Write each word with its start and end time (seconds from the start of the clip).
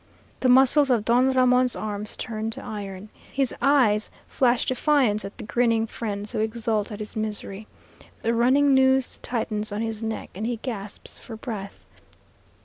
The 0.39 0.49
muscles 0.49 0.89
of 0.89 1.05
Don 1.05 1.31
Ramon's 1.31 1.75
arms 1.75 2.17
turn 2.17 2.49
to 2.57 2.63
iron. 2.65 3.09
His 3.31 3.53
eyes 3.61 4.09
flash 4.27 4.65
defiance 4.65 5.23
at 5.23 5.37
the 5.37 5.43
grinning 5.43 5.85
fiends 5.85 6.31
who 6.33 6.39
exult 6.39 6.91
at 6.91 6.97
his 6.97 7.15
misery. 7.15 7.67
The 8.23 8.33
running 8.33 8.73
noose 8.73 9.19
tightens 9.21 9.71
on 9.71 9.83
his 9.83 10.01
neck, 10.01 10.31
and 10.33 10.47
he 10.47 10.55
gasps 10.63 11.19
for 11.19 11.35
breath. 11.37 11.85